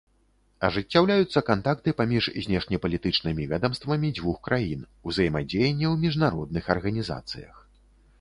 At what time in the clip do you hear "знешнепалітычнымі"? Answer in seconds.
2.45-3.43